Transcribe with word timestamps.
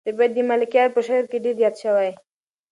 طبیعت 0.07 0.31
د 0.35 0.39
ملکیار 0.51 0.87
په 0.93 1.01
شعر 1.07 1.25
کې 1.31 1.37
ډېر 1.45 1.55
یاد 1.63 1.75
شوی. 1.83 2.11